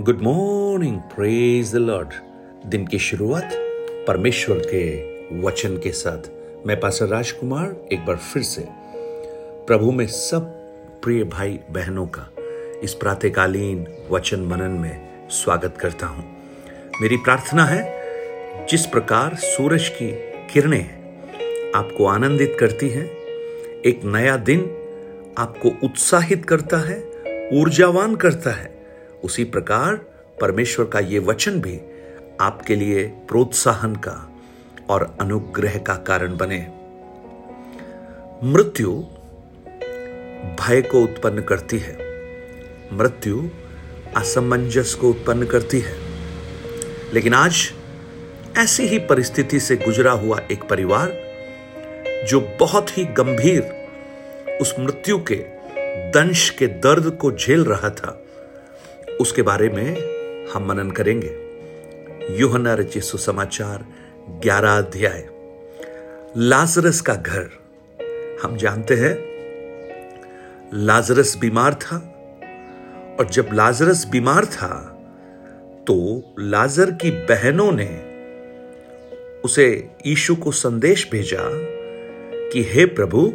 [0.00, 2.08] Good morning praise the lord
[2.66, 3.50] दिन की शुरुआत
[4.08, 6.18] परमेश्वर के वचन के साथ।
[6.66, 8.64] मैं पासर राजकुमार, एक बार फिर से
[9.66, 10.40] प्रभु में सब
[11.02, 12.28] प्रिय भाई बहनों का
[12.82, 16.36] इस प्रातकालीन वचन मनन में स्वागत करता हूँ।
[17.02, 20.12] मेरी प्रार्थना है, जिस प्रकार सूरज की
[20.52, 20.86] किरणें
[21.74, 23.06] आपको आनंदित करती हैं,
[23.86, 24.60] एक नया दिन
[25.38, 27.02] आपको उत्साहित करता है,
[27.52, 28.73] ऊर्जावान करता है
[29.24, 29.94] उसी प्रकार
[30.40, 31.80] परमेश्वर का ये वचन भी
[32.40, 34.30] आपके लिए प्रोत्साहन का
[34.90, 36.68] और अनुग्रह का कारण बने।
[38.52, 38.92] मृत्यु
[40.60, 41.98] भय को उत्पन्न करती है।
[42.92, 43.48] मृत्यु
[44.16, 45.94] असमंजस को उत्पन्न करती है।
[47.14, 47.72] लेकिन आज
[48.58, 51.12] ऐसी ही परिस्थिति से गुजरा हुआ एक परिवार
[52.28, 53.88] जो बहुत ही गंभीर
[54.60, 55.44] उस मृत्यु के,
[56.10, 58.23] दंश के दर्द को झेल रहा था।
[59.20, 59.96] उसके बारे में
[60.46, 61.44] हम मनन करेंगे।
[62.36, 63.86] युहना रचित सुसमाचार,
[64.28, 65.28] ग्यारह अध्याय।
[66.36, 67.50] लाजरस का घर।
[68.42, 69.34] हम जानते हैं,
[70.74, 72.10] लाजरस बीमार था,
[73.20, 74.90] और जब लाजरस बीमार था
[75.86, 78.14] तो लाजर की बहनों ने
[79.44, 81.50] उसे यीशु को संदेश भेजा
[82.48, 83.32] कि, हे प्रभु,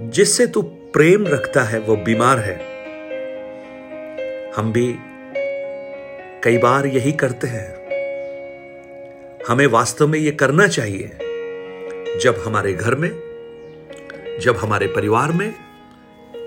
[0.00, 2.75] जिससे तू प्रेम रखता है, वो बीमार है।
[4.56, 4.96] हम भी
[6.44, 7.76] कई बार यही करते हैं।
[9.48, 11.08] हमें वास्तव में यह करना चाहिए,
[12.20, 13.10] जब हमारे घर में,
[14.42, 15.54] जब हमारे परिवार में,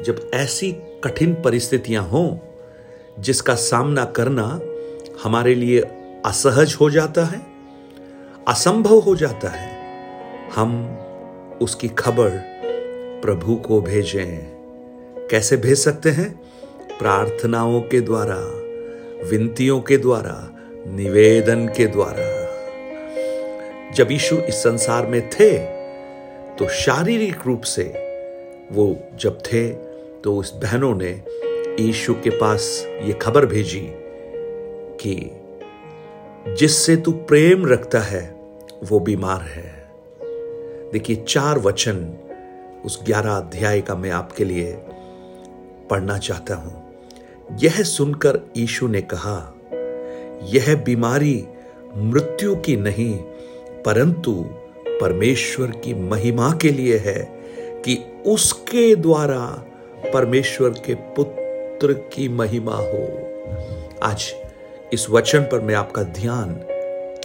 [0.03, 0.71] जब ऐसी
[1.03, 2.37] कठिन परिस्थितियाँ हों,
[3.21, 4.59] जिसका सामना करना
[5.23, 5.79] हमारे लिए
[6.25, 7.41] असहज हो जाता है,
[8.47, 9.79] असंभव हो जाता है,
[10.55, 10.97] हम
[11.61, 12.29] उसकी खबर
[13.21, 14.59] प्रभु को भेजें।
[15.31, 16.49] कैसे भेज सकते हैं?
[16.99, 18.37] प्रार्थनाओं के द्वारा,
[19.29, 20.35] विनतियों के द्वारा,
[20.87, 22.27] निवेदन के द्वारा।
[23.95, 25.57] जब यीशु इस संसार में थे
[26.55, 27.83] तो शारीरिक रूप से
[28.71, 29.69] वो जब थे
[30.23, 31.11] तो उस बहनों ने
[31.83, 33.81] यीशु के पास ये खबर भेजी
[35.01, 35.15] कि
[36.55, 38.23] जिससे तू प्रेम रखता है,
[38.83, 39.89] वो बीमार है।
[40.91, 41.97] देखिए, चार वचन
[42.85, 44.77] उस ग्यारह अध्याय का मैं आपके लिए
[45.89, 46.88] पढ़ना चाहता हूँ।
[47.57, 49.53] यह सुनकर यीशु ने कहा,
[50.43, 51.47] यह बीमारी
[51.95, 53.17] मृत्यु की नहीं,
[53.85, 54.45] परंतु
[55.01, 57.41] परमेश्वर की महिमा के लिए है
[57.85, 59.65] कि उसके द्वारा
[60.13, 63.29] परमेश्वर के पुत्र की महिमा हो।
[64.03, 64.33] आज
[64.93, 66.59] इस वचन पर मैं आपका ध्यान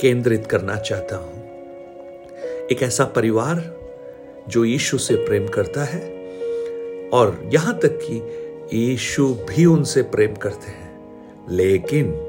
[0.01, 1.45] केंद्रित करना चाहता हूँ।
[2.73, 3.79] एक ऐसा परिवार
[4.49, 6.01] जो यीशु से प्रेम करता है
[7.09, 8.41] और यहाँ तक कि
[8.72, 10.84] यीशु भी उनसे प्रेम करते हैं।
[11.50, 12.20] लेकिन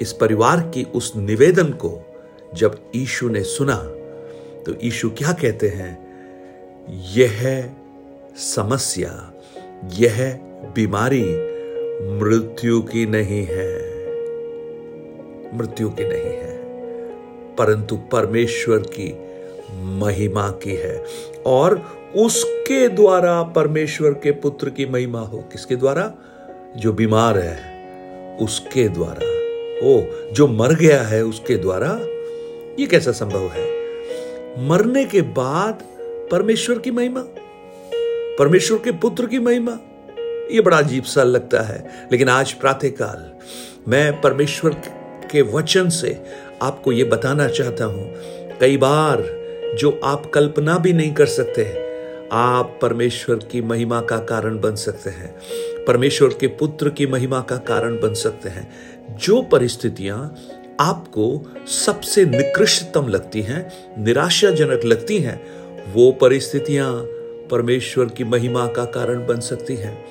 [0.00, 2.02] इस परिवार की उस निवेदन को
[2.54, 3.76] जब यीशु ने सुना
[4.66, 6.04] तो यीशु क्या कहते हैं?
[7.16, 7.70] यह
[8.36, 9.32] समस्या,
[9.92, 10.38] यह
[10.74, 11.24] बीमारी
[12.18, 13.94] मृत्यु की नहीं है।
[15.58, 16.58] मृत्यु की नहीं है,
[17.56, 19.14] परंतु परमेश्वर की
[19.70, 21.04] महिमा की है।
[21.46, 21.84] और
[22.16, 26.14] उसके द्वारा परमेश्वर के पुत्र की महिमा हो। किसके द्वारा?
[26.76, 27.74] जो बीमार है,
[28.40, 29.34] उसके द्वारा।
[29.88, 30.02] ओ,
[30.32, 32.00] जो मर गया है, उसके द्वारा।
[32.80, 33.84] ये कैसा संभव है?
[34.68, 35.82] मरने के बाद
[36.30, 37.24] परमेश्वर की महिमा,
[38.38, 39.78] परमेश्वर के पुत्र की महिमा,
[40.50, 43.32] ये बड़ा अजीब सा लगता है। लेकिन आज प्रातःकाल
[43.90, 44.70] मैं परमेश्वर
[45.30, 46.22] के वचन से
[46.62, 48.14] आपको ये बताना चाहता हूँ,
[48.58, 49.44] कई बार
[49.78, 51.83] जो आप कल्पना भी नहीं कर सकते हैं
[52.36, 55.36] आप परमेश्वर की महिमा का कारण बन सकते हैं।
[55.84, 58.72] परमेश्वर के पुत्र की महिमा का कारण बन सकते हैं।
[59.18, 60.36] जो परिस्थितियाँ
[60.80, 63.72] आपको सबसे निकृष्टतम लगती हैं,
[64.04, 65.46] निराशाजनक लगती हैं,
[65.92, 67.02] वो परिस्थितियाँ
[67.50, 70.04] परमेश्वर की महिमा का कारण बन सकती हैं।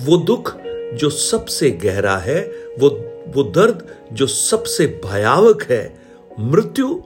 [0.00, 0.56] वो दुख
[0.94, 2.42] जो सबसे गहरा है,
[2.78, 2.88] वो
[3.28, 6.00] वो दर्द जो सबसे भयावक है,
[6.40, 7.02] मृत्यु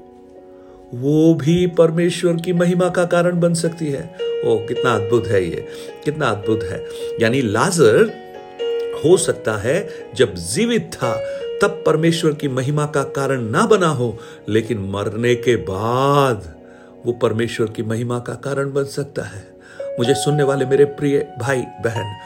[0.94, 5.66] वो भी परमेश्वर की महिमा का कारण बन सकती है। ओ, कितना अद्भुत है ये,
[6.04, 6.86] कितना अद्भुत है।
[7.20, 8.24] यानी लाजर
[9.04, 11.12] हो सकता है, जब जीवित था,
[11.62, 14.18] तब परमेश्वर की महिमा का कारण ना बना हो,
[14.48, 16.54] लेकिन मरने के बाद
[17.06, 19.53] वो परमेश्वर की महिमा का कारण बन सकता है।
[19.98, 22.16] मुझे सुनने वाले मेरे प्रिय भाई, बहन,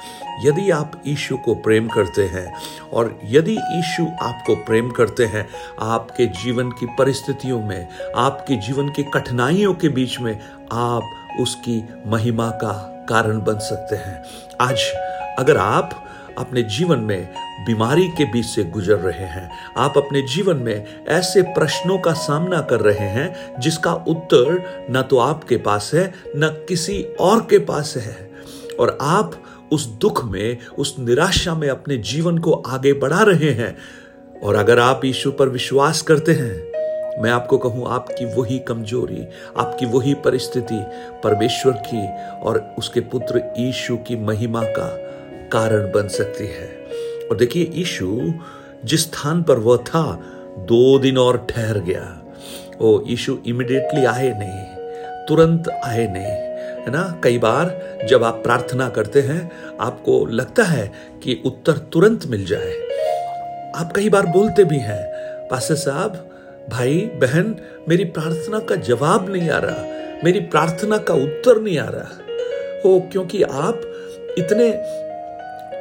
[0.44, 2.54] यदि आप ईशु को प्रेम करते हैं
[2.92, 5.48] और यदि ईशु आपको प्रेम करते हैं,
[5.80, 10.40] आपके जीवन की परिस्थितियों में, आपके जीवन की कठिनाइयों के बीच में
[10.72, 12.72] आप उसकी महिमा का
[13.08, 14.24] कारण बन सकते हैं।
[14.60, 14.78] आज
[15.38, 16.04] अगर आप
[16.38, 17.28] अपने जीवन में
[17.66, 22.60] बीमारी के बीच से गुजर रहे हैं। आप अपने जीवन में ऐसे प्रश्नों का सामना
[22.60, 27.94] कर रहे हैं, जिसका उत्तर न तो आपके पास है, न किसी और के पास
[27.96, 28.30] है।
[28.80, 29.42] और आप
[29.72, 33.76] उस दुख में, उस निराशा में अपने जीवन को आगे बढ़ा रहे हैं।
[34.42, 36.68] और अगर आप यीशु पर विश्वास करते हैं,
[37.22, 39.26] मैं आपको कहूँ, आपकी वही कमज़ोरी,
[39.56, 40.84] आपकी वही परिस्थिति,
[41.24, 45.07] परमेश्वर की और उसके पुत्र ईशु की महिमा का
[45.52, 46.86] कारण बन सकती है।
[47.30, 48.32] और देखिए ईशु
[48.84, 50.22] जिस स्थान पर वह था,
[50.58, 52.22] दो दिन और ठहर गया।
[52.80, 54.64] ओ ईशु इमिडिएटली आए नहीं,
[55.26, 56.48] तुरंत आए नहीं,
[56.82, 57.20] है ना?
[57.24, 59.50] कई बार जब आप प्रार्थना करते हैं,
[59.80, 60.92] आपको लगता है
[61.22, 62.72] कि उत्तर तुरंत मिल जाए।
[63.76, 65.06] आप कई बार बोलते भी हैं
[65.48, 66.30] पासे साहब,
[66.68, 67.56] भाई, बहन,
[67.88, 69.84] मेरी प्रार्थना का जवाब नहीं आ रहा,
[70.24, 72.08] मेरी प्रार्थना का उत्तर नहीं आ रहा।
[72.84, 73.80] हो क्योंकि आप
[74.38, 74.70] इतने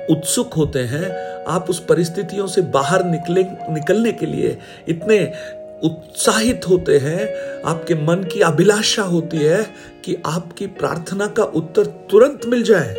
[0.09, 3.44] उत्सुक होते हैं, आप उस परिस्थितियों से बाहर निकले,
[3.74, 4.57] निकलने के लिए
[4.88, 5.31] इतने
[5.83, 9.63] उत्साहित होते हैं, आपके मन की अभिलाषा होती है
[10.06, 12.95] कि आपकी प्रार्थना का उत्तर तुरंत मिल जाए।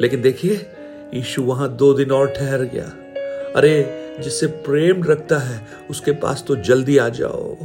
[0.00, 0.66] लेकिन देखिए,
[1.14, 2.84] यीशु वहाँ दो दिन और ठहर गया।
[3.56, 7.56] अरे, जिससे प्रेम रखता है, उसके पास तो जल्दी आ जाओ।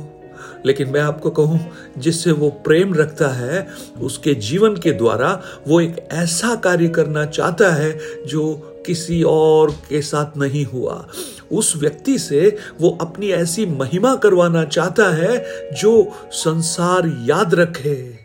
[0.66, 3.68] लेकिन मैं आपको कहूँ, जिससे वो प्रेम रखता है,
[4.02, 10.02] उसके जीवन के द्वारा वो एक ऐसा कार्य करना चाहता है, जो किसी और के
[10.02, 11.08] साथ नहीं हुआ।
[11.52, 15.46] उस व्यक्ति से वो अपनी ऐसी महिमा करवाना चाहता है
[15.82, 18.24] जो संसार याद रखे।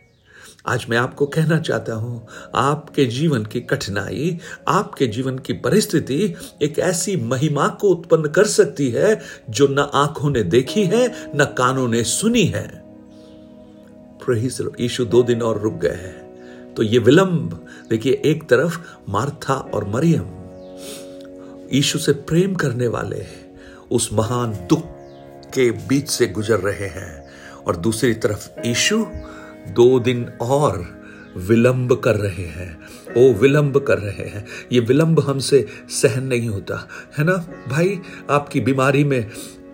[0.67, 4.39] आज मैं आपको कहना चाहता हूँ, आपके जीवन की कठिनाई,
[4.69, 9.21] आपके जीवन की परिस्थिति एक ऐसी महिमा को उत्पन्न कर सकती है
[9.51, 12.89] जो न आँखों ने देखी है, न कानों ने सुनी है।
[14.81, 16.29] यीशु दो दिन और रुक गए हैं।
[16.75, 18.79] तो ये विलंब, देखिए, एक तरफ़
[19.09, 20.38] मार्था और मरियम
[21.73, 23.25] यीशु से प्रेम करने वाले
[23.91, 24.83] उस महान दुख
[25.55, 27.29] के बीच से गुजर रहे हैं।
[27.67, 29.07] और दूसरी तरफ़ यीशु
[29.69, 30.99] दो दिन और
[31.37, 32.81] विलंब कर रहे हैं।
[33.17, 36.89] ओ, विलंब कर रहे हैं। ये विलंब हमसे सहन नहीं होता,
[37.19, 37.33] है ना?
[37.69, 39.31] भाई, आपकी बीमारी में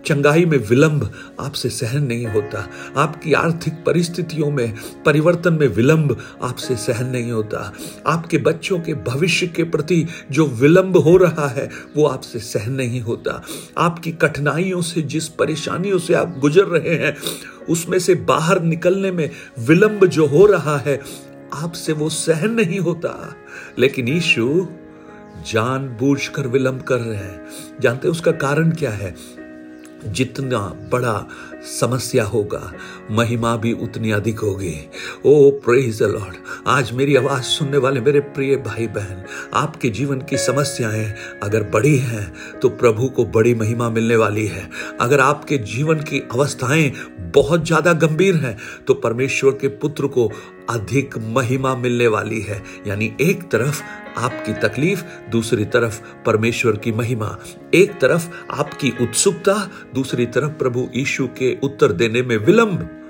[0.06, 4.74] चंगाई में विलंब आपसे सहन नहीं होता। आपकी आर्थिक परिस्थितियों में,
[5.06, 7.72] परिवर्तन में विलंब आपसे सहन नहीं होता।
[8.06, 13.00] आपके बच्चों के भविष्य के प्रति जो विलंब हो रहा है, वो आपसे सहन नहीं
[13.00, 13.42] होता।
[13.78, 17.16] आपकी कठिनाइयों से, जिस परेशानियों से आप गुजर रहे हैं,
[17.70, 21.00] उसमें से बाहर निकलने में विलंब जो हो रहा है,
[21.54, 23.36] आपसे वो सहन नहीं होता।
[23.78, 24.66] लेकिन ईशु
[25.52, 27.46] जानबूझकर विलंब कर रहे हैं।
[27.80, 29.43] जानते उसका कारण क्या है?
[30.06, 30.58] जितना
[30.92, 31.26] बड़ा
[31.70, 32.72] समस्या होगा,
[33.10, 34.74] महिमा भी उतनी अधिक होगी।
[35.26, 36.34] ओ प्रेज लॉर्ड
[36.66, 39.24] आज मेरी आवाज़ सुनने वाले मेरे प्रिय भाई बहन
[39.54, 41.12] आपके जीवन की समस्याएँ
[41.42, 44.68] अगर बड़ी हैं तो प्रभु को बड़ी महिमा मिलने वाली है।
[45.00, 46.92] अगर आपके जीवन की अवस्थाएँ
[47.34, 48.56] बहुत ज़्यादा गंभीर हैं
[48.86, 50.30] तो परमेश्वर के पुत्र को
[50.70, 53.82] अधिक महिमा मिलने वाली है। यानी एक तरफ़
[54.16, 57.38] आपकी तकलीफ़ दूसरी तरफ़ परमेश्वर की महिमा।
[57.74, 63.00] एक तरफ़ आपकी उत्सुकता, दूसरी तरफ़ प्रभु यीशु के उत्तर देने में विलंब।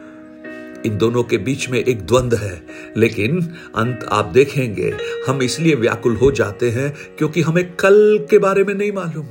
[0.86, 2.62] इन दोनों के बीच में एक द्वंद है,
[2.96, 3.40] लेकिन
[3.76, 4.92] अंत आप देखेंगे,
[5.28, 9.26] हम इसलिए व्याकुल हो जाते हैं क्योंकि हमें कल के बारे में नहीं मालूम।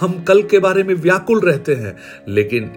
[0.00, 1.96] हम कल के बारे में व्याकुल रहते हैं,
[2.28, 2.72] लेकिन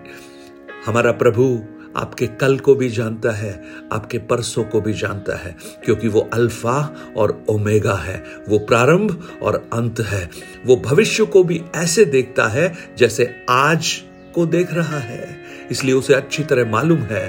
[0.86, 1.64] हमारा प्रभु
[1.98, 6.96] आपके कल को भी जानता है, आपके परसों को भी जानता है, क्योंकि वो अल्फ़ा
[7.18, 10.30] और ओमेगा है, वो प्रारंभ और अंत है।
[10.66, 13.94] वो भविष्य को भी ऐसे देखता है जैसे आज
[14.36, 15.38] को देख रहा है।
[15.72, 17.28] इसलिए उसे अच्छी तरह मालूम है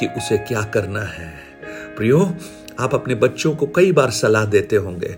[0.00, 1.32] कि उसे क्या करना है।
[1.96, 2.34] प्रियो,
[2.80, 5.16] आप अपने बच्चों को कई बार सलाह देते होंगे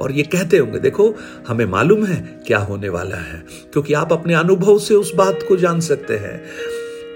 [0.00, 1.14] और ये कहते होंगे, देखो,
[1.48, 5.56] हमें मालूम है क्या होने वाला है, क्योंकि आप अपने अनुभव से उस बात को
[5.56, 6.42] जान सकते हैं।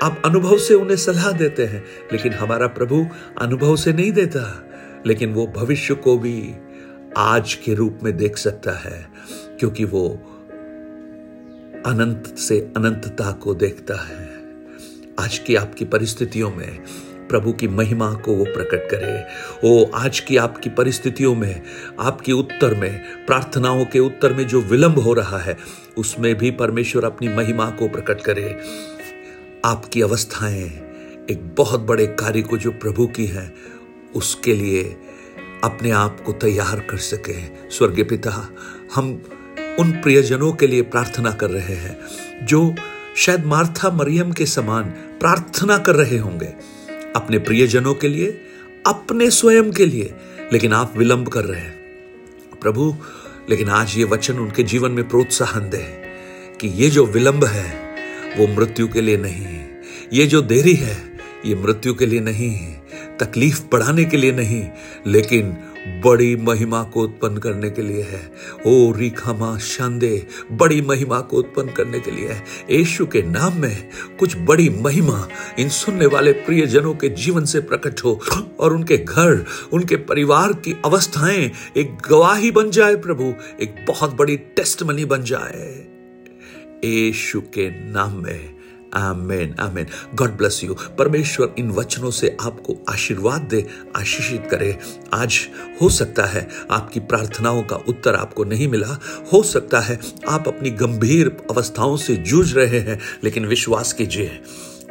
[0.02, 3.06] आप अनुभव से उन्हें सलाह देते हैं, लेकिन हमारा प्रभु
[3.40, 4.70] अनुभव से नहीं देता,
[5.06, 6.54] लेकिन वो भविष्य को भी
[7.16, 9.08] आज के रूप में देख सकता है,
[9.58, 10.08] क्योंकि वो
[11.86, 14.30] अनंत से अनंतता को देखता है।
[15.20, 16.84] आज की आपकी परिस्थितियों में
[17.28, 19.24] प्रभु की महिमा को वो प्रकट करे।
[19.64, 21.62] ओ, आज की आपकी परिस्थितियों में,
[22.00, 25.56] आपकी उत्तर में, प्रार्थनाओं के उत्तर में जो विलंब हो रहा है,
[25.96, 28.60] उसमें भी परमेश्वर अपनी महिमा को प्रकट करे।
[29.64, 30.64] आपकी अवस्थाएँ
[31.30, 33.54] एक बहुत बड़े कार्य को जो प्रभु की है,
[34.14, 34.96] उसके लिए
[35.64, 38.50] अपने आप को तैयार कर सके। स्वर्गीय पिता,
[38.94, 39.22] हम
[39.80, 42.00] उन प्रियजनों के लिए प्रार्थना कर रहे हैं,
[42.46, 42.74] जो
[43.16, 46.54] शायद मार्था मरियम के समान प्रार्थना कर रहे होंगे।
[47.16, 48.40] अपने प्रियजनों के लिए,
[48.86, 50.14] अपने स्वयं के लिए,
[50.52, 51.78] लेकिन आप विलंब कर रहे हैं।
[52.60, 52.96] प्रभु,
[53.50, 56.02] लेकिन आज ये वचन उनके जीवन में प्रोत्साहन दे
[56.60, 57.87] कि ये जो विलंब है
[58.38, 59.80] वो मृत्यु के लिए नहीं है।
[60.12, 62.82] ये जो देरी है, ये मृत्यु के लिए नहीं है।
[63.20, 64.68] तकलीफ़ बढ़ाने के लिए नहीं,
[65.06, 65.56] लेकिन
[66.04, 68.32] बड़ी महिमा को उत्पन्न करने के लिए है।
[68.66, 73.88] ओ रिखामा शांदे, बड़ी महिमा को उत्पन्न करने के लिए है। यीशु के नाम में
[74.18, 75.28] कुछ बड़ी महिमा
[75.58, 78.20] इन सुनने वाले प्रिय जनों के जीवन से प्रकट हो
[78.60, 84.36] और उनके घर, उनके परिवार की अवस्थाएँ एक गवाही बन जाए प्रभु, एक बहुत बड़ी
[84.36, 85.87] टेस्ट बन जाए।
[86.84, 88.58] यीशु के नाम में।
[88.94, 93.66] आमेन आमेन। गॉड ब्लेस यू परमेश्वर इन वचनों से आपको आशीर्वाद दे,
[93.96, 94.78] आशीषित करे।
[95.14, 95.48] आज
[95.82, 99.00] हो सकता है आपकी प्रार्थनाओं का उत्तर आपको नहीं मिला।
[99.32, 104.42] हो सकता है आप अपनी गंभीर अवस्थाओं से जूझ रहे हैं, लेकिन विश्वास कीजिए।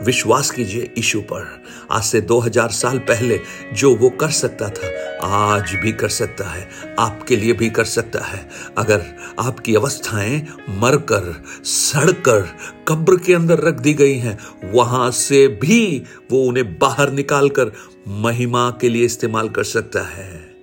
[0.04, 3.40] विश्वास कीजिए ईशु पर। आज से 2000 साल पहले
[3.74, 4.88] जो वो कर सकता था,
[5.28, 9.06] आज भी कर सकता है, आपके लिए भी कर सकता है। अगर
[9.40, 12.48] आपकी अवस्थाएँ मरकर, सड़कर,
[12.88, 14.40] कब्र के अंदर रख दी गई हैं,
[14.72, 17.72] वहाँ से भी वो उन्हें बाहर निकालकर
[18.08, 20.56] महिमा के लिए इस्तेमाल कर सकता है।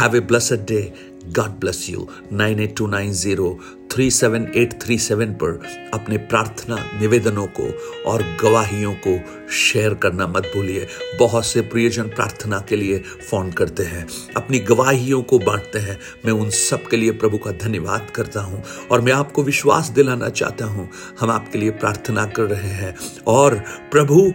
[0.00, 0.92] Have a blessed day
[1.26, 3.58] God bless you nine eight two nine zero
[3.92, 7.64] three seven eight three seven पर अपने प्रार्थना निवेदनों को
[8.06, 9.16] और गवाहियों को
[9.52, 10.86] शेयर करना मत भूलिए।
[11.18, 14.06] बहुत से प्रियजन प्रार्थना के लिए फ़ोन करते हैं।
[14.36, 18.62] अपनी गवाहियों को बांटते हैं। मैं उन सब के लिए प्रभु का धन्यवाद करता हूँ
[18.90, 20.88] और मैं आपको विश्वास दिलाना चाहता हूँ।
[21.20, 22.94] हम आपके लिए प्रार्थना कर रहे हैं
[23.26, 23.58] और
[23.90, 24.32] प्रभु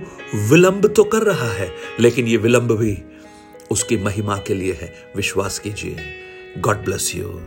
[0.50, 2.97] विलंब तो कर रहा है, लेकिन ये विलंब भी
[3.71, 5.97] उसकी महिमा के लिए है। विश्वास कीजिए।
[6.57, 7.39] God bless you